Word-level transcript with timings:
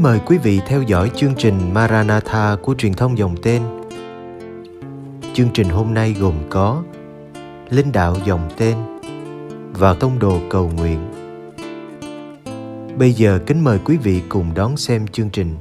Kính 0.00 0.04
mời 0.04 0.20
quý 0.26 0.38
vị 0.38 0.60
theo 0.66 0.82
dõi 0.82 1.10
chương 1.16 1.34
trình 1.34 1.74
Maranatha 1.74 2.56
của 2.62 2.74
truyền 2.74 2.94
thông 2.94 3.18
dòng 3.18 3.36
tên. 3.42 3.62
Chương 5.34 5.48
trình 5.54 5.68
hôm 5.68 5.94
nay 5.94 6.16
gồm 6.20 6.34
có 6.50 6.82
Linh 7.70 7.92
đạo 7.92 8.16
dòng 8.26 8.48
tên 8.56 8.76
và 9.72 9.94
Tông 9.94 10.18
đồ 10.18 10.38
cầu 10.50 10.70
nguyện. 10.76 10.98
Bây 12.98 13.12
giờ 13.12 13.38
kính 13.46 13.64
mời 13.64 13.78
quý 13.84 13.96
vị 13.96 14.22
cùng 14.28 14.54
đón 14.54 14.76
xem 14.76 15.06
chương 15.06 15.30
trình. 15.30 15.56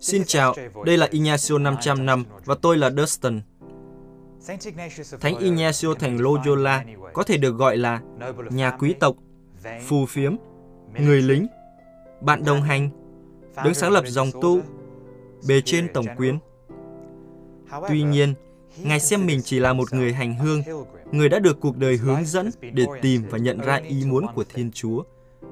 Xin 0.00 0.22
chào, 0.26 0.54
đây 0.86 0.96
là 0.96 1.08
Ignacio 1.10 1.58
500 1.58 2.06
năm 2.06 2.24
và 2.44 2.54
tôi 2.62 2.76
là 2.76 2.90
Dustin. 2.90 3.40
Thánh 5.20 5.38
Ignacio 5.38 5.94
thành 5.94 6.20
Loyola 6.20 6.84
có 7.12 7.22
thể 7.22 7.36
được 7.36 7.50
gọi 7.50 7.76
là 7.76 8.00
nhà 8.50 8.70
quý 8.70 8.94
tộc, 9.00 9.16
phù 9.86 10.06
phiếm, 10.06 10.36
người 10.98 11.22
lính, 11.22 11.46
bạn 12.20 12.44
đồng 12.44 12.62
hành, 12.62 12.90
đứng 13.64 13.74
sáng 13.74 13.92
lập 13.92 14.04
dòng 14.06 14.30
tu, 14.42 14.60
bề 15.48 15.60
trên 15.60 15.88
tổng 15.94 16.06
quyến. 16.16 16.38
Tuy 17.88 18.02
nhiên, 18.02 18.34
Ngài 18.76 19.00
xem 19.00 19.26
mình 19.26 19.40
chỉ 19.44 19.58
là 19.58 19.72
một 19.72 19.92
người 19.92 20.12
hành 20.12 20.34
hương, 20.34 20.62
người 21.12 21.28
đã 21.28 21.38
được 21.38 21.60
cuộc 21.60 21.76
đời 21.76 21.96
hướng 21.96 22.24
dẫn 22.24 22.50
để 22.72 22.86
tìm 23.02 23.22
và 23.30 23.38
nhận 23.38 23.58
ra 23.58 23.76
ý 23.76 24.04
muốn 24.06 24.26
của 24.34 24.44
Thiên 24.54 24.70
Chúa. 24.72 25.02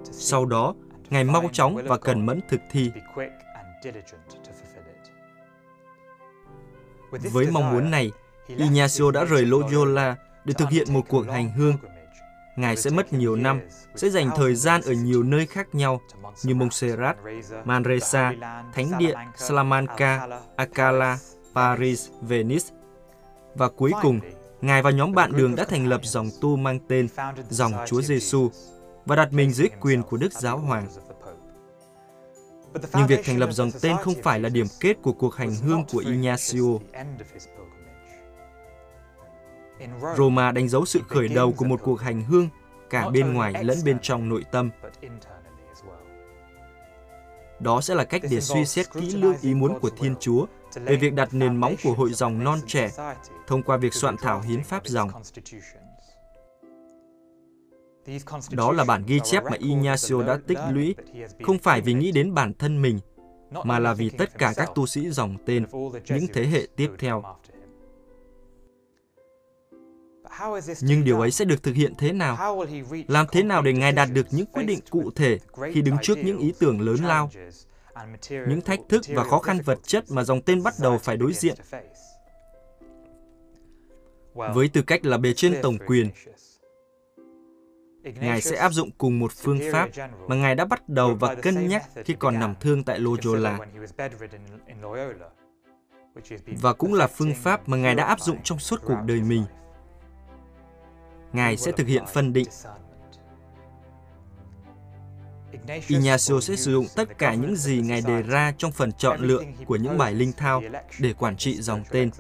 Sau 0.03 0.47
đó, 0.47 0.75
Ngài 1.11 1.25
mau 1.25 1.43
chóng 1.53 1.77
và 1.85 1.99
cần 1.99 2.27
mẫn 2.27 2.41
thực 2.49 2.61
thi. 2.71 2.91
Với 7.11 7.47
mong 7.51 7.71
muốn 7.73 7.91
này, 7.91 8.13
Ignacio 8.47 9.11
đã 9.11 9.25
rời 9.25 9.47
Loyola 9.47 10.17
để 10.45 10.55
thực 10.59 10.71
hiện 10.71 10.93
một 10.93 11.03
cuộc 11.09 11.27
hành 11.29 11.51
hương. 11.51 11.77
Ngài 12.57 12.77
sẽ 12.77 12.91
mất 12.91 13.13
nhiều 13.13 13.37
năm, 13.37 13.61
sẽ 13.95 14.11
dành 14.11 14.31
thời 14.37 14.55
gian 14.55 14.81
ở 14.83 14.93
nhiều 14.93 15.23
nơi 15.23 15.47
khác 15.47 15.75
nhau 15.75 16.01
như 16.45 16.55
Montserrat, 16.55 17.17
Manresa, 17.65 18.33
Thánh 18.75 18.99
Địa, 18.99 19.15
Salamanca, 19.37 20.29
Alcala, 20.57 21.19
Paris, 21.55 22.09
Venice. 22.23 22.67
Và 23.55 23.69
cuối 23.69 23.93
cùng, 24.03 24.21
Ngài 24.61 24.83
và 24.83 24.91
nhóm 24.91 25.13
bạn 25.13 25.33
đường 25.33 25.57
đã 25.57 25.65
thành 25.65 25.87
lập 25.87 26.01
dòng 26.05 26.29
tu 26.41 26.57
mang 26.57 26.79
tên 26.89 27.09
Dòng 27.49 27.73
Chúa 27.87 28.03
Giêsu 28.03 28.51
và 29.07 29.17
đặt 29.17 29.33
mình 29.33 29.51
dưới 29.51 29.69
quyền 29.81 30.03
của 30.03 30.17
Đức 30.17 30.33
Giáo 30.33 30.59
Hoàng. 30.59 30.89
Nhưng 32.95 33.07
việc 33.07 33.21
thành 33.25 33.39
lập 33.39 33.53
dòng 33.53 33.71
tên 33.81 33.97
không 33.97 34.15
phải 34.23 34.41
là 34.41 34.49
điểm 34.49 34.67
kết 34.81 34.97
của 35.03 35.13
cuộc 35.13 35.35
hành 35.35 35.55
hương 35.55 35.85
của 35.93 35.99
Ignacio. 35.99 36.79
Roma 40.17 40.53
đánh 40.53 40.69
dấu 40.69 40.85
sự 40.85 41.01
khởi 41.09 41.29
đầu 41.29 41.53
của 41.53 41.65
một 41.65 41.81
cuộc 41.83 42.01
hành 42.01 42.23
hương 42.23 42.49
cả 42.91 43.09
bên 43.09 43.35
ngoài 43.35 43.65
lẫn 43.65 43.79
bên 43.85 43.99
trong 44.03 44.29
nội 44.29 44.45
tâm. 44.53 44.71
Đó 47.61 47.81
sẽ 47.81 47.95
là 47.95 48.05
cách 48.05 48.23
để 48.31 48.41
suy 48.41 48.65
xét 48.65 48.93
kỹ 48.93 49.11
lưỡng 49.11 49.37
ý 49.43 49.55
muốn 49.55 49.81
của 49.81 49.91
Thiên 49.91 50.15
Chúa 50.21 50.47
về 50.75 50.97
việc 50.97 51.15
đặt 51.15 51.29
nền 51.35 51.57
móng 51.57 51.75
của 51.85 51.93
hội 51.93 52.13
dòng 52.13 52.45
non 52.45 52.59
trẻ 52.67 52.91
thông 53.47 53.63
qua 53.63 53.77
việc 53.77 53.95
soạn 53.95 54.17
thảo 54.17 54.41
hiến 54.41 54.65
pháp 54.65 54.87
dòng. 54.87 55.11
Đó 58.51 58.73
là 58.73 58.85
bản 58.85 59.03
ghi 59.07 59.21
chép 59.25 59.45
mà 59.45 59.57
Ignacio 59.59 60.23
đã 60.23 60.39
tích 60.47 60.59
lũy, 60.71 60.95
không 61.43 61.59
phải 61.59 61.81
vì 61.81 61.95
nghĩ 61.95 62.13
đến 62.13 62.35
bản 62.35 62.55
thân 62.55 62.83
mình, 62.83 62.99
mà 63.65 63.79
là 63.79 63.95
vì 63.95 64.11
tất 64.11 64.39
cả 64.39 64.53
các 64.57 64.71
tu 64.75 64.87
sĩ 64.87 65.11
dòng 65.11 65.37
tên, 65.47 65.67
những 66.09 66.27
thế 66.33 66.47
hệ 66.47 66.67
tiếp 66.77 66.91
theo. 66.99 67.23
Nhưng 70.81 71.05
điều 71.05 71.21
ấy 71.21 71.31
sẽ 71.31 71.45
được 71.45 71.63
thực 71.63 71.75
hiện 71.75 71.93
thế 71.99 72.13
nào? 72.13 72.65
Làm 73.09 73.27
thế 73.33 73.43
nào 73.43 73.63
để 73.63 73.73
Ngài 73.73 73.93
đạt 73.93 74.09
được 74.13 74.27
những 74.31 74.47
quyết 74.47 74.65
định 74.65 74.81
cụ 74.91 75.11
thể 75.11 75.39
khi 75.73 75.83
đứng 75.83 75.97
trước 76.03 76.19
những 76.19 76.39
ý 76.39 76.53
tưởng 76.59 76.81
lớn 76.81 76.97
lao, 77.05 77.31
những 78.31 78.61
thách 78.61 78.81
thức 78.89 79.03
và 79.09 79.25
khó 79.25 79.39
khăn 79.39 79.59
vật 79.65 79.79
chất 79.83 80.05
mà 80.11 80.25
dòng 80.25 80.43
tên 80.43 80.63
bắt 80.63 80.75
đầu 80.81 80.99
phải 80.99 81.17
đối 81.17 81.33
diện? 81.33 81.57
Với 84.35 84.69
tư 84.69 84.83
cách 84.83 85.05
là 85.05 85.17
bề 85.19 85.33
trên 85.33 85.55
tổng 85.63 85.79
quyền, 85.87 86.11
Ngài 88.03 88.41
sẽ 88.41 88.57
áp 88.57 88.73
dụng 88.73 88.91
cùng 88.99 89.19
một 89.19 89.33
phương 89.33 89.61
pháp 89.73 89.89
mà 90.29 90.37
Ngài 90.37 90.55
đã 90.55 90.65
bắt 90.65 90.89
đầu 90.89 91.15
và 91.15 91.35
cân 91.35 91.69
nhắc 91.69 91.83
khi 92.05 92.15
còn 92.19 92.39
nằm 92.39 92.55
thương 92.61 92.85
tại 92.85 92.99
Loyola. 92.99 93.59
Và 96.47 96.73
cũng 96.73 96.95
là 96.95 97.07
phương 97.07 97.35
pháp 97.35 97.69
mà 97.69 97.77
Ngài 97.77 97.95
đã 97.95 98.05
áp 98.05 98.21
dụng 98.21 98.37
trong 98.45 98.59
suốt 98.59 98.81
cuộc 98.85 98.99
đời 99.07 99.21
mình. 99.21 99.45
Ngài 101.33 101.57
sẽ 101.57 101.73
thực 101.73 101.87
hiện 101.87 102.05
phân 102.13 102.33
định. 102.33 102.49
Ignacio 105.89 106.41
sẽ 106.41 106.57
sử 106.57 106.73
dụng 106.73 106.87
tất 106.97 107.19
cả 107.19 107.35
những 107.35 107.57
gì 107.57 107.81
Ngài 107.81 108.01
đề 108.07 108.23
ra 108.23 108.53
trong 108.59 108.73
phần 108.73 108.93
chọn 108.93 109.21
lựa 109.21 109.43
của 109.67 109.77
những 109.77 109.99
bài 109.99 110.15
linh 110.15 110.33
thao 110.33 110.63
để 110.99 111.13
quản 111.13 111.37
trị 111.37 111.63
dòng 111.63 111.85
tên. 111.91 112.11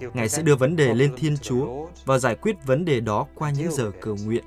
Ngài 0.00 0.28
sẽ 0.28 0.42
đưa 0.42 0.56
vấn 0.56 0.76
đề 0.76 0.94
lên 0.94 1.14
Thiên 1.16 1.36
Chúa 1.36 1.86
và 2.04 2.18
giải 2.18 2.34
quyết 2.34 2.56
vấn 2.66 2.84
đề 2.84 3.00
đó 3.00 3.26
qua 3.34 3.50
những 3.50 3.72
giờ 3.72 3.90
cầu 4.00 4.16
nguyện. 4.24 4.44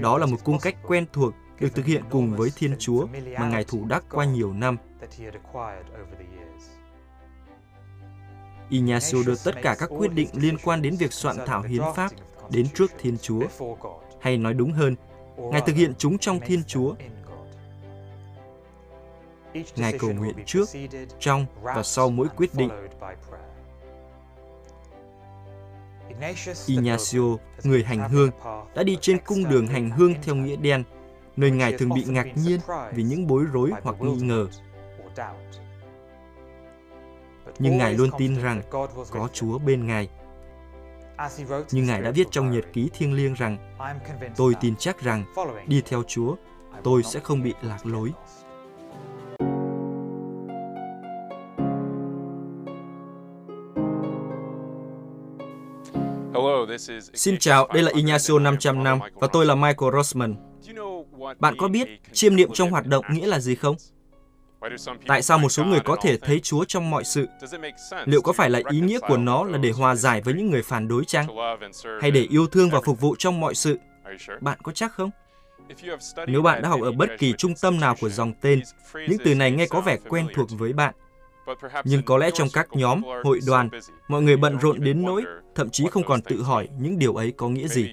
Đó 0.00 0.18
là 0.18 0.26
một 0.26 0.36
cung 0.44 0.58
cách 0.58 0.76
quen 0.86 1.06
thuộc 1.12 1.34
được 1.60 1.74
thực 1.74 1.86
hiện 1.86 2.02
cùng 2.10 2.36
với 2.36 2.50
Thiên 2.56 2.76
Chúa 2.78 3.06
mà 3.38 3.48
Ngài 3.48 3.64
thủ 3.64 3.84
đắc 3.88 4.04
qua 4.10 4.24
nhiều 4.24 4.52
năm. 4.52 4.76
Ignacio 8.68 9.18
đưa 9.26 9.34
tất 9.44 9.54
cả 9.62 9.76
các 9.78 9.90
quyết 9.98 10.12
định 10.12 10.28
liên 10.32 10.56
quan 10.64 10.82
đến 10.82 10.96
việc 10.96 11.12
soạn 11.12 11.36
thảo 11.46 11.62
hiến 11.62 11.82
pháp 11.96 12.12
đến 12.50 12.66
trước 12.74 12.90
Thiên 12.98 13.18
Chúa. 13.18 13.42
Hay 14.20 14.36
nói 14.36 14.54
đúng 14.54 14.72
hơn, 14.72 14.96
Ngài 15.36 15.60
thực 15.60 15.76
hiện 15.76 15.92
chúng 15.98 16.18
trong 16.18 16.40
Thiên 16.40 16.64
Chúa 16.64 16.94
Ngài 19.76 19.98
cầu 19.98 20.12
nguyện 20.12 20.36
trước, 20.46 20.68
trong 21.18 21.46
và 21.62 21.82
sau 21.82 22.10
mỗi 22.10 22.28
quyết 22.36 22.54
định. 22.54 22.70
Ignacio, 26.66 27.20
người 27.64 27.84
hành 27.84 28.08
hương, 28.08 28.30
đã 28.74 28.82
đi 28.82 28.98
trên 29.00 29.18
cung 29.18 29.48
đường 29.48 29.66
hành 29.66 29.90
hương 29.90 30.14
theo 30.22 30.34
nghĩa 30.34 30.56
đen, 30.56 30.84
nơi 31.36 31.50
Ngài 31.50 31.72
thường 31.72 31.88
bị 31.94 32.04
ngạc 32.04 32.26
nhiên 32.36 32.60
vì 32.92 33.02
những 33.02 33.26
bối 33.26 33.44
rối 33.52 33.70
hoặc 33.82 33.96
nghi 34.00 34.16
ngờ. 34.20 34.46
Nhưng 37.58 37.78
Ngài 37.78 37.94
luôn 37.94 38.10
tin 38.18 38.42
rằng 38.42 38.62
có 39.10 39.28
Chúa 39.32 39.58
bên 39.58 39.86
Ngài. 39.86 40.08
Như 41.70 41.82
Ngài 41.82 42.02
đã 42.02 42.10
viết 42.10 42.26
trong 42.30 42.50
nhật 42.50 42.64
ký 42.72 42.90
thiêng 42.92 43.14
liêng 43.14 43.34
rằng, 43.34 43.76
tôi 44.36 44.54
tin 44.60 44.76
chắc 44.76 45.00
rằng 45.00 45.24
đi 45.66 45.82
theo 45.86 46.02
Chúa, 46.06 46.34
tôi 46.84 47.02
sẽ 47.02 47.20
không 47.20 47.42
bị 47.42 47.54
lạc 47.62 47.86
lối. 47.86 48.12
Xin 57.14 57.38
chào, 57.38 57.68
đây 57.74 57.82
là 57.82 57.90
Ignacio 57.94 58.38
500 58.38 58.84
năm 58.84 58.98
và 59.14 59.28
tôi 59.32 59.46
là 59.46 59.54
Michael 59.54 59.92
Rossman. 59.92 60.34
Bạn 61.38 61.54
có 61.58 61.68
biết 61.68 61.88
chiêm 62.12 62.36
niệm 62.36 62.50
trong 62.52 62.70
hoạt 62.70 62.86
động 62.86 63.04
nghĩa 63.10 63.26
là 63.26 63.40
gì 63.40 63.54
không? 63.54 63.76
Tại 65.06 65.22
sao 65.22 65.38
một 65.38 65.48
số 65.48 65.64
người 65.64 65.80
có 65.80 65.96
thể 66.02 66.18
thấy 66.18 66.40
Chúa 66.40 66.64
trong 66.64 66.90
mọi 66.90 67.04
sự? 67.04 67.26
Liệu 68.04 68.22
có 68.22 68.32
phải 68.32 68.50
là 68.50 68.60
ý 68.70 68.80
nghĩa 68.80 68.98
của 68.98 69.16
nó 69.16 69.44
là 69.44 69.58
để 69.58 69.70
hòa 69.70 69.94
giải 69.94 70.20
với 70.20 70.34
những 70.34 70.50
người 70.50 70.62
phản 70.62 70.88
đối 70.88 71.04
chăng? 71.04 71.26
Hay 72.00 72.10
để 72.10 72.26
yêu 72.30 72.46
thương 72.46 72.70
và 72.70 72.80
phục 72.80 73.00
vụ 73.00 73.16
trong 73.18 73.40
mọi 73.40 73.54
sự? 73.54 73.78
Bạn 74.40 74.58
có 74.62 74.72
chắc 74.72 74.92
không? 74.92 75.10
Nếu 76.26 76.42
bạn 76.42 76.62
đã 76.62 76.68
học 76.68 76.80
ở 76.82 76.92
bất 76.92 77.10
kỳ 77.18 77.32
trung 77.38 77.54
tâm 77.60 77.80
nào 77.80 77.96
của 78.00 78.08
dòng 78.08 78.32
tên, 78.40 78.62
những 79.08 79.18
từ 79.24 79.34
này 79.34 79.50
nghe 79.50 79.66
có 79.66 79.80
vẻ 79.80 79.96
quen 80.08 80.26
thuộc 80.34 80.48
với 80.50 80.72
bạn. 80.72 80.94
Nhưng 81.84 82.02
có 82.02 82.18
lẽ 82.18 82.30
trong 82.34 82.48
các 82.52 82.68
nhóm, 82.72 83.02
hội 83.24 83.40
đoàn, 83.46 83.68
mọi 84.08 84.22
người 84.22 84.36
bận 84.36 84.58
rộn 84.58 84.80
đến 84.80 85.02
nỗi 85.02 85.24
thậm 85.54 85.70
chí 85.70 85.84
không 85.90 86.04
còn 86.06 86.22
tự 86.22 86.42
hỏi 86.42 86.68
những 86.78 86.98
điều 86.98 87.14
ấy 87.14 87.32
có 87.36 87.48
nghĩa 87.48 87.68
gì. 87.68 87.90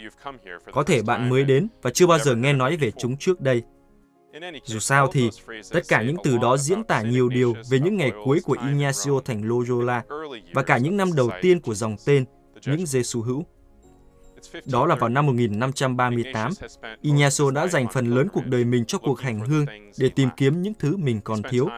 Có 0.72 0.84
thể 0.84 1.02
bạn 1.02 1.30
mới 1.30 1.44
đến 1.44 1.68
và 1.82 1.92
chưa 1.92 2.08
bao 2.08 2.20
giờ 2.20 2.36
nghe 2.36 2.54
nói 2.54 2.78
về 2.78 2.92
chúng 2.92 3.18
trước 3.18 3.42
đây. 3.42 3.62
Dù 4.64 4.80
sao 4.80 5.08
thì, 5.12 5.30
tất 5.72 5.82
cả 5.88 6.04
những 6.04 6.16
từ 6.24 6.38
đó 6.38 6.58
diễn 6.58 6.84
tả 6.84 7.02
nhiều 7.02 7.30
điều 7.30 7.56
về 7.70 7.80
những 7.80 7.98
ngày 7.98 8.12
cuối 8.26 8.40
của 8.44 8.58
Ignacio 8.68 9.20
thành 9.26 9.48
Loyola 9.48 10.04
và 10.54 10.64
cả 10.64 10.78
những 10.78 10.98
năm 10.98 11.10
đầu 11.16 11.30
tiên 11.42 11.60
của 11.60 11.74
dòng 11.74 11.96
tên, 12.06 12.26
những 12.66 12.86
Giêsu 12.86 13.22
hữu. 13.22 13.46
Đó 14.66 14.86
là 14.86 14.96
vào 14.96 15.10
năm 15.10 15.26
1538, 15.26 16.52
Ignacio 17.02 17.52
đã 17.52 17.68
dành 17.68 17.88
phần 17.94 18.06
lớn 18.06 18.28
cuộc 18.34 18.46
đời 18.46 18.66
mình 18.66 18.86
cho 18.86 18.98
cuộc 18.98 19.20
hành 19.20 19.40
hương 19.40 19.66
để 20.00 20.10
tìm 20.10 20.30
kiếm 20.38 20.62
những 20.62 20.74
thứ 20.80 20.98
mình 20.98 21.22
còn 21.22 21.42
thiếu. 21.50 21.70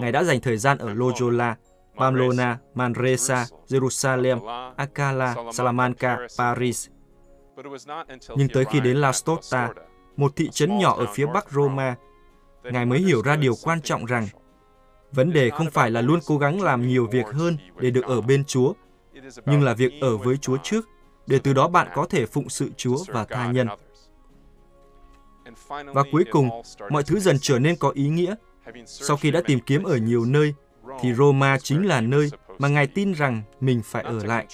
Ngài 0.00 0.12
đã 0.12 0.24
dành 0.24 0.40
thời 0.40 0.56
gian 0.56 0.78
ở 0.78 0.94
Loyola, 0.94 1.56
Pamplona, 1.98 2.58
Manresa, 2.74 3.46
Jerusalem, 3.68 4.72
Acala, 4.76 5.34
Salamanca, 5.52 6.18
Paris. 6.38 6.88
Nhưng 8.36 8.48
tới 8.48 8.64
khi 8.64 8.80
đến 8.80 8.96
La 8.96 9.12
Stota, 9.12 9.70
một 10.16 10.36
thị 10.36 10.48
trấn 10.52 10.78
nhỏ 10.78 10.96
ở 10.98 11.06
phía 11.14 11.26
bắc 11.26 11.50
Roma, 11.50 11.96
Ngài 12.64 12.86
mới 12.86 12.98
hiểu 12.98 13.22
ra 13.22 13.36
điều 13.36 13.54
quan 13.62 13.80
trọng 13.80 14.04
rằng 14.04 14.26
vấn 15.12 15.32
đề 15.32 15.50
không 15.50 15.70
phải 15.70 15.90
là 15.90 16.00
luôn 16.00 16.20
cố 16.26 16.38
gắng 16.38 16.62
làm 16.62 16.88
nhiều 16.88 17.08
việc 17.12 17.26
hơn 17.26 17.56
để 17.80 17.90
được 17.90 18.04
ở 18.04 18.20
bên 18.20 18.44
Chúa, 18.44 18.72
nhưng 19.46 19.62
là 19.62 19.74
việc 19.74 19.92
ở 20.00 20.16
với 20.16 20.36
Chúa 20.36 20.56
trước, 20.62 20.88
để 21.26 21.38
từ 21.38 21.52
đó 21.52 21.68
bạn 21.68 21.88
có 21.94 22.06
thể 22.10 22.26
phụng 22.26 22.48
sự 22.48 22.70
Chúa 22.76 22.96
và 23.08 23.24
tha 23.24 23.52
nhân. 23.52 23.68
Và 25.68 26.02
cuối 26.12 26.24
cùng, 26.30 26.50
mọi 26.90 27.02
thứ 27.02 27.20
dần 27.20 27.36
trở 27.40 27.58
nên 27.58 27.76
có 27.76 27.90
ý 27.90 28.08
nghĩa. 28.08 28.34
Sau 28.86 29.16
khi 29.16 29.30
đã 29.30 29.40
tìm 29.46 29.60
kiếm 29.60 29.82
ở 29.82 29.96
nhiều 29.96 30.24
nơi, 30.24 30.54
thì 31.00 31.14
Roma 31.14 31.58
chính 31.58 31.86
là 31.86 32.00
nơi 32.00 32.30
mà 32.58 32.68
Ngài 32.68 32.86
tin 32.86 33.12
rằng 33.12 33.42
mình 33.60 33.82
phải 33.84 34.02
ở 34.02 34.24
lại. 34.24 34.46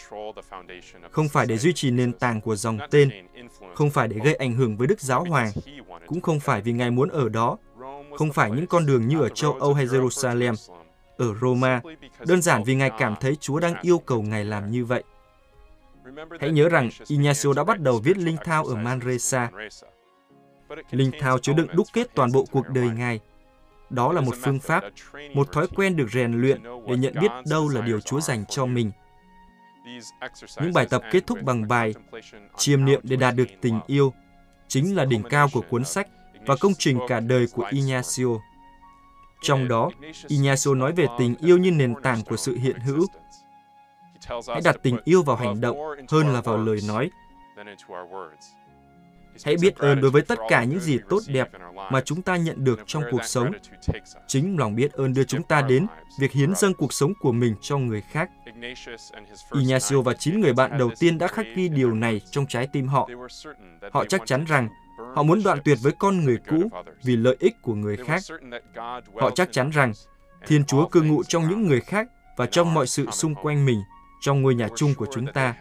Không 1.11 1.29
phải 1.29 1.47
để 1.47 1.59
duy 1.59 1.73
trì 1.73 1.91
nền 1.91 2.13
tảng 2.13 2.41
của 2.41 2.57
dòng 2.57 2.79
tên, 2.91 3.11
không 3.75 3.91
phải 3.91 4.09
để 4.09 4.17
gây 4.25 4.35
ảnh 4.35 4.55
hưởng 4.55 4.77
với 4.77 4.87
Đức 4.87 5.01
Giáo 5.01 5.25
Hoàng, 5.25 5.51
cũng 6.07 6.21
không 6.21 6.41
phải 6.41 6.61
vì 6.61 6.73
Ngài 6.73 6.91
muốn 6.91 7.09
ở 7.09 7.29
đó, 7.29 7.59
không 8.19 8.33
phải 8.33 8.51
những 8.51 8.67
con 8.67 8.87
đường 8.87 9.09
như 9.09 9.21
ở 9.21 9.29
châu 9.29 9.53
Âu 9.53 9.75
hay 9.75 9.87
Jerusalem, 9.87 10.55
ở 11.19 11.35
Roma, 11.41 11.81
đơn 12.27 12.43
giản 12.43 12.65
vì 12.65 12.75
Ngài 12.75 12.91
cảm 12.99 13.15
thấy 13.21 13.37
Chúa 13.37 13.61
đang 13.61 13.75
yêu 13.83 13.99
cầu 13.99 14.23
Ngài 14.23 14.45
làm 14.45 14.71
như 14.71 14.85
vậy. 14.85 15.05
Hãy 16.41 16.51
nhớ 16.51 16.69
rằng 16.69 16.91
Ignacio 17.07 17.53
đã 17.53 17.65
bắt 17.65 17.81
đầu 17.81 18.01
viết 18.05 18.19
linh 18.19 18.37
thao 18.45 18.65
ở 18.65 18.75
Manresa. 18.75 19.51
Linh 20.91 21.11
thao 21.21 21.39
chứa 21.39 21.53
đựng 21.53 21.69
đúc 21.73 21.87
kết 21.93 22.15
toàn 22.15 22.33
bộ 22.33 22.45
cuộc 22.51 22.69
đời 22.69 22.89
Ngài. 22.89 23.21
Đó 23.91 24.13
là 24.13 24.21
một 24.21 24.35
phương 24.43 24.59
pháp, 24.59 24.85
một 25.35 25.53
thói 25.53 25.67
quen 25.77 25.97
được 25.97 26.07
rèn 26.13 26.41
luyện 26.41 26.63
để 26.89 26.97
nhận 26.97 27.15
biết 27.21 27.31
đâu 27.51 27.69
là 27.69 27.81
điều 27.81 28.01
Chúa 28.01 28.21
dành 28.21 28.45
cho 28.49 28.67
mình. 28.67 28.91
Những 30.61 30.73
bài 30.75 30.87
tập 30.91 31.03
kết 31.11 31.27
thúc 31.27 31.43
bằng 31.43 31.69
bài 31.69 31.95
chiêm 32.57 32.85
niệm 32.85 33.01
để 33.03 33.17
đạt 33.17 33.35
được 33.35 33.49
tình 33.61 33.81
yêu 33.87 34.13
chính 34.69 34.97
là 34.97 35.05
đỉnh 35.05 35.23
cao 35.23 35.49
của 35.53 35.63
cuốn 35.71 35.85
sách 35.85 36.09
và 36.47 36.57
công 36.61 36.73
trình 36.79 36.99
cả 37.09 37.21
đời 37.21 37.47
của 37.53 37.69
Ignacio. 37.71 38.27
Trong 39.43 39.69
đó, 39.69 39.91
Ignacio 40.27 40.75
nói 40.75 40.93
về 40.93 41.07
tình 41.19 41.35
yêu 41.41 41.59
như 41.59 41.71
nền 41.71 41.95
tảng 42.03 42.23
của 42.23 42.37
sự 42.37 42.57
hiện 42.57 42.81
hữu. 42.81 43.07
Hãy 44.29 44.61
đặt 44.65 44.77
tình 44.83 44.99
yêu 45.05 45.23
vào 45.23 45.37
hành 45.37 45.61
động 45.61 45.77
hơn 46.09 46.33
là 46.33 46.41
vào 46.41 46.57
lời 46.57 46.79
nói. 46.89 47.11
Hãy 49.45 49.57
biết 49.61 49.77
ơn 49.77 50.01
đối 50.01 50.11
với 50.11 50.23
tất 50.23 50.39
cả 50.49 50.65
những 50.65 50.81
gì 50.81 50.99
tốt 51.09 51.21
đẹp 51.27 51.49
mà 51.93 52.01
chúng 52.01 52.23
ta 52.23 52.37
nhận 52.37 52.65
được 52.65 52.81
trong 52.87 53.03
cuộc 53.11 53.25
sống. 53.25 53.53
Chính 54.27 54.59
lòng 54.59 54.75
biết 54.75 54.93
ơn 54.93 55.15
đưa 55.15 55.25
chúng 55.25 55.43
ta 55.43 55.63
đến 55.63 55.87
việc 56.21 56.33
hiến 56.33 56.55
dâng 56.55 56.75
cuộc 56.75 56.93
sống 56.93 57.13
của 57.21 57.33
mình 57.33 57.55
cho 57.61 57.79
người 57.79 58.01
khác. 58.01 58.31
Ignacio 59.53 60.01
và 60.01 60.15
chín 60.15 60.41
người 60.41 60.53
bạn 60.53 60.79
đầu 60.79 60.91
tiên 61.01 61.19
đã 61.19 61.27
khắc 61.27 61.47
ghi 61.55 61.69
điều 61.69 61.95
này 61.95 62.21
trong 62.31 62.47
trái 62.47 62.67
tim 62.73 62.89
họ. 62.89 63.09
Họ 63.93 64.05
chắc 64.05 64.23
chắn 64.27 64.45
rằng 64.45 64.69
Họ 65.15 65.23
muốn 65.23 65.43
đoạn 65.45 65.59
tuyệt 65.65 65.79
với 65.83 65.93
con 65.99 66.25
người 66.25 66.39
cũ 66.49 66.71
vì 67.03 67.17
lợi 67.17 67.37
ích 67.41 67.63
của 67.63 67.75
người 67.75 67.97
khác. 67.97 68.23
Họ 69.15 69.31
chắc 69.31 69.53
chắn 69.53 69.71
rằng 69.71 69.93
Thiên 70.47 70.65
Chúa 70.65 70.89
cư 70.89 71.03
ngụ 71.03 71.23
trong 71.25 71.49
những 71.49 71.67
người 71.67 71.81
khác 71.81 72.09
và 72.37 72.47
trong 72.47 72.75
mọi 72.75 72.87
sự 72.87 73.11
xung 73.11 73.35
quanh 73.35 73.67
mình, 73.67 73.83
trong 74.21 74.43
ngôi 74.43 74.55
nhà 74.55 74.69
chung 74.77 74.95
của 74.95 75.07
chúng 75.13 75.27
ta. 75.33 75.55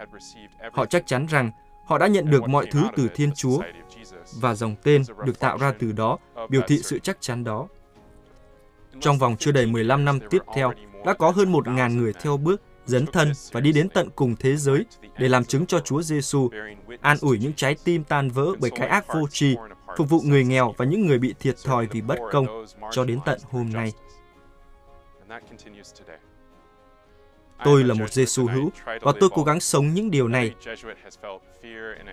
Họ 0.73 0.85
chắc 0.85 1.07
chắn 1.07 1.25
rằng 1.25 1.51
họ 1.85 1.97
đã 1.97 2.07
nhận 2.07 2.29
được 2.29 2.49
mọi 2.49 2.65
thứ 2.71 2.83
từ 2.95 3.07
Thiên 3.15 3.31
Chúa 3.35 3.61
và 4.41 4.55
dòng 4.55 4.75
tên 4.83 5.03
được 5.25 5.39
tạo 5.39 5.57
ra 5.57 5.73
từ 5.79 5.91
đó 5.91 6.17
biểu 6.49 6.61
thị 6.67 6.79
sự 6.83 6.99
chắc 6.99 7.17
chắn 7.21 7.43
đó. 7.43 7.67
Trong 8.99 9.17
vòng 9.17 9.35
chưa 9.39 9.51
đầy 9.51 9.65
15 9.65 10.05
năm 10.05 10.19
tiếp 10.29 10.41
theo, 10.55 10.73
đã 11.05 11.13
có 11.13 11.29
hơn 11.31 11.51
1.000 11.51 11.97
người 11.97 12.13
theo 12.21 12.37
bước 12.37 12.61
dấn 12.85 13.05
thân 13.05 13.31
và 13.51 13.59
đi 13.59 13.71
đến 13.71 13.89
tận 13.89 14.09
cùng 14.15 14.35
thế 14.39 14.55
giới 14.55 14.85
để 15.17 15.29
làm 15.29 15.45
chứng 15.45 15.65
cho 15.65 15.79
Chúa 15.79 16.01
Giêsu, 16.01 16.49
an 17.01 17.17
ủi 17.21 17.39
những 17.39 17.53
trái 17.53 17.75
tim 17.83 18.03
tan 18.03 18.29
vỡ 18.29 18.47
bởi 18.59 18.71
cái 18.71 18.87
ác 18.87 19.05
vô 19.13 19.27
tri, 19.31 19.55
phục 19.97 20.09
vụ 20.09 20.21
người 20.21 20.43
nghèo 20.43 20.73
và 20.77 20.85
những 20.85 21.07
người 21.07 21.19
bị 21.19 21.33
thiệt 21.39 21.55
thòi 21.65 21.87
vì 21.91 22.01
bất 22.01 22.19
công 22.31 22.65
cho 22.91 23.05
đến 23.05 23.19
tận 23.25 23.39
hôm 23.51 23.69
nay. 23.73 23.93
Tôi 27.63 27.83
là 27.83 27.93
một 27.93 28.13
Giêsu 28.13 28.47
hữu 28.47 28.71
và 28.85 29.11
tôi 29.19 29.29
cố 29.33 29.43
gắng 29.43 29.59
sống 29.59 29.93
những 29.93 30.11
điều 30.11 30.27
này. 30.27 30.53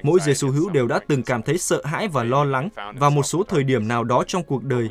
Mỗi 0.02 0.20
Giêsu 0.20 0.50
hữu 0.50 0.70
đều 0.70 0.86
đã 0.86 1.00
từng 1.08 1.22
cảm 1.22 1.42
thấy 1.42 1.58
sợ 1.58 1.82
hãi 1.84 2.08
và 2.08 2.24
lo 2.24 2.44
lắng 2.44 2.68
vào 2.96 3.10
một 3.10 3.22
số 3.22 3.42
thời 3.42 3.64
điểm 3.64 3.88
nào 3.88 4.04
đó 4.04 4.24
trong 4.26 4.44
cuộc 4.44 4.64
đời, 4.64 4.88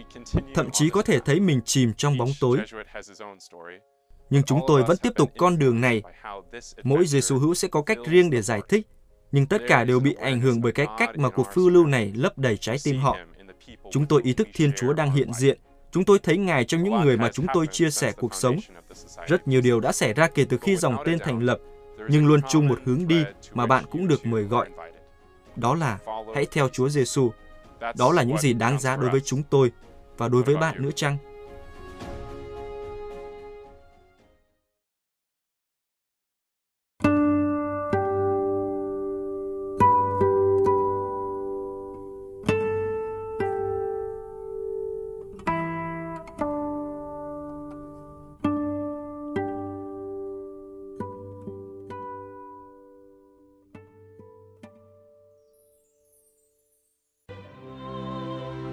thậm 0.53 0.69
chí 0.71 0.89
có 0.89 1.01
thể 1.01 1.19
thấy 1.19 1.39
mình 1.39 1.61
chìm 1.65 1.93
trong 1.93 2.17
bóng 2.17 2.29
tối. 2.39 2.57
Nhưng 4.29 4.43
chúng 4.43 4.61
tôi 4.67 4.83
vẫn 4.83 4.97
tiếp 4.97 5.11
tục 5.15 5.31
con 5.37 5.59
đường 5.59 5.81
này. 5.81 6.01
Mỗi 6.83 7.05
Giêsu 7.05 7.37
hữu 7.37 7.53
sẽ 7.53 7.67
có 7.67 7.81
cách 7.81 7.97
riêng 8.05 8.29
để 8.29 8.41
giải 8.41 8.61
thích, 8.69 8.87
nhưng 9.31 9.45
tất 9.45 9.61
cả 9.67 9.83
đều 9.83 9.99
bị 9.99 10.13
ảnh 10.13 10.41
hưởng 10.41 10.61
bởi 10.61 10.71
cái 10.71 10.85
cách 10.97 11.17
mà 11.17 11.29
cuộc 11.29 11.47
phiêu 11.53 11.69
lưu 11.69 11.85
này 11.85 12.13
lấp 12.15 12.37
đầy 12.37 12.57
trái 12.57 12.77
tim 12.83 12.99
họ. 12.99 13.17
Chúng 13.91 14.05
tôi 14.05 14.21
ý 14.23 14.33
thức 14.33 14.47
Thiên 14.53 14.71
Chúa 14.73 14.93
đang 14.93 15.11
hiện 15.11 15.33
diện. 15.33 15.59
Chúng 15.95 16.05
tôi 16.05 16.19
thấy 16.19 16.37
Ngài 16.37 16.65
trong 16.65 16.83
những 16.83 17.01
người 17.01 17.17
mà 17.17 17.29
chúng 17.33 17.45
tôi 17.53 17.67
chia 17.67 17.89
sẻ 17.89 18.11
cuộc 18.11 18.35
sống. 18.35 18.57
Rất 19.27 19.47
nhiều 19.47 19.61
điều 19.61 19.79
đã 19.79 19.91
xảy 19.91 20.13
ra 20.13 20.27
kể 20.27 20.45
từ 20.49 20.57
khi 20.57 20.75
dòng 20.75 20.97
tên 21.05 21.19
thành 21.19 21.39
lập, 21.39 21.57
nhưng 22.09 22.27
luôn 22.27 22.39
chung 22.49 22.67
một 22.67 22.79
hướng 22.85 23.07
đi 23.07 23.23
mà 23.53 23.65
bạn 23.65 23.85
cũng 23.91 24.07
được 24.07 24.25
mời 24.25 24.43
gọi. 24.43 24.69
Đó 25.55 25.75
là 25.75 25.97
hãy 26.35 26.45
theo 26.51 26.69
Chúa 26.69 26.89
Giêsu. 26.89 27.31
Đó 27.97 28.11
là 28.11 28.23
những 28.23 28.37
gì 28.37 28.53
đáng 28.53 28.79
giá 28.79 28.95
đối 28.95 29.09
với 29.09 29.21
chúng 29.21 29.43
tôi 29.49 29.71
và 30.17 30.27
đối 30.27 30.43
với 30.43 30.57
bạn 30.57 30.81
nữa 30.81 30.91
chăng? 30.95 31.17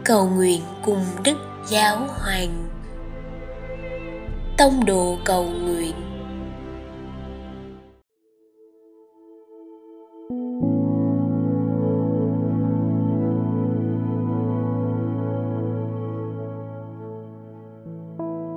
Cầu 0.04 0.28
nguyện 0.28 0.60
cùng 0.84 1.04
Đức 1.24 1.36
Giáo 1.68 1.96
Hoàng. 2.08 2.68
Tông 4.58 4.84
đồ 4.84 5.16
cầu 5.24 5.44
nguyện 5.44 5.94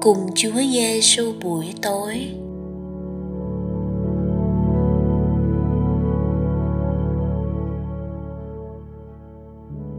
cùng 0.02 0.30
Chúa 0.36 0.62
Giêsu 0.74 1.34
buổi 1.42 1.74
tối. 1.82 2.45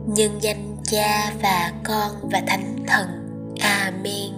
Nhân 0.07 0.31
danh 0.41 0.77
Cha 0.85 1.33
và 1.43 1.73
Con 1.85 2.11
và 2.33 2.43
Thánh 2.47 2.77
Thần. 2.87 3.07
Amen. 3.61 4.33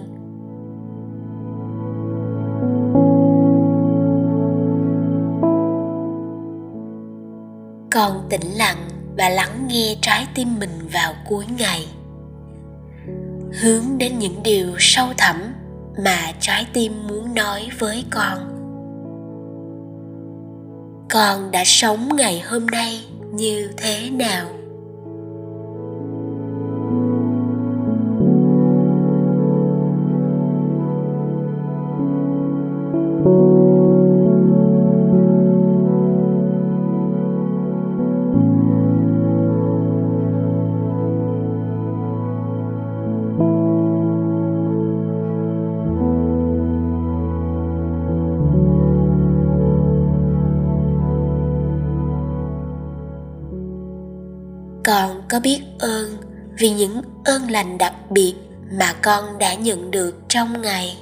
Con 7.91 8.27
tĩnh 8.29 8.51
lặng 8.55 8.89
và 9.17 9.29
lắng 9.29 9.67
nghe 9.67 9.95
trái 10.01 10.27
tim 10.35 10.59
mình 10.59 10.89
vào 10.93 11.13
cuối 11.29 11.45
ngày. 11.57 11.87
Hướng 13.61 13.97
đến 13.97 14.19
những 14.19 14.43
điều 14.43 14.75
sâu 14.79 15.07
thẳm 15.17 15.53
mà 16.03 16.31
trái 16.39 16.67
tim 16.73 17.07
muốn 17.07 17.33
nói 17.33 17.69
với 17.79 18.05
con. 18.09 18.37
Con 21.09 21.51
đã 21.51 21.63
sống 21.65 22.09
ngày 22.15 22.39
hôm 22.39 22.65
nay 22.65 23.05
như 23.33 23.69
thế 23.77 24.09
nào? 24.09 24.58
Con 54.85 55.21
có 55.29 55.39
biết 55.39 55.61
ơn 55.79 56.17
vì 56.59 56.69
những 56.69 57.01
ơn 57.25 57.51
lành 57.51 57.77
đặc 57.77 57.93
biệt 58.11 58.33
mà 58.71 58.93
con 58.93 59.37
đã 59.37 59.53
nhận 59.53 59.91
được 59.91 60.15
trong 60.27 60.61
ngày 60.61 60.97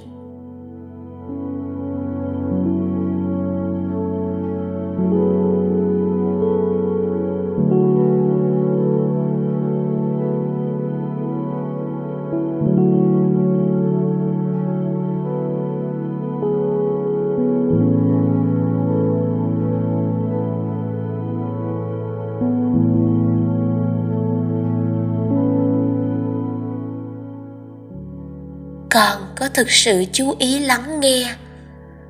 có 29.40 29.50
thực 29.54 29.72
sự 29.72 30.06
chú 30.12 30.36
ý 30.40 30.60
lắng 30.60 31.00
nghe 31.00 31.36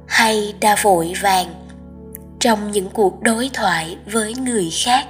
hay 0.08 0.54
đã 0.62 0.76
vội 0.82 1.14
vàng 1.22 1.54
trong 2.40 2.72
những 2.72 2.90
cuộc 2.90 3.22
đối 3.22 3.50
thoại 3.54 3.98
với 4.06 4.34
người 4.34 4.70
khác. 4.86 5.06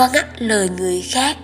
Con 0.00 0.08
có 0.08 0.14
ngắt 0.14 0.42
lời 0.42 0.68
người 0.78 1.02
khác? 1.02 1.36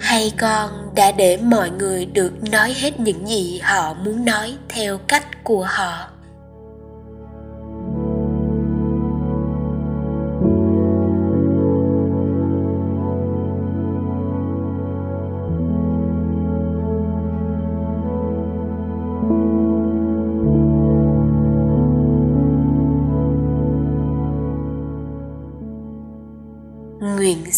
Hay 0.00 0.32
con 0.38 0.94
đã 0.94 1.12
để 1.12 1.36
mọi 1.36 1.70
người 1.70 2.06
được 2.06 2.32
nói 2.50 2.74
hết 2.76 3.00
những 3.00 3.28
gì 3.28 3.58
họ 3.58 3.94
muốn 3.94 4.24
nói 4.24 4.56
theo 4.68 4.98
cách 4.98 5.44
của 5.44 5.64
họ? 5.64 6.11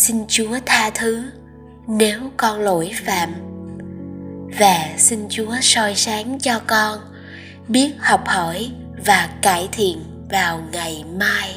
Xin 0.05 0.25
chúa 0.29 0.59
tha 0.67 0.91
thứ 0.95 1.23
nếu 1.87 2.21
con 2.37 2.61
lỗi 2.61 2.91
phạm. 3.07 3.33
Và 4.59 4.89
xin 4.99 5.27
chúa 5.31 5.55
soi 5.61 5.95
sáng 5.95 6.39
cho 6.39 6.61
con, 6.67 6.99
biết 7.69 7.93
học 7.99 8.23
hỏi 8.27 8.71
và 9.07 9.29
cải 9.43 9.69
thiện 9.73 10.05
vào 10.31 10.63
ngày 10.73 11.05
mai. 11.19 11.57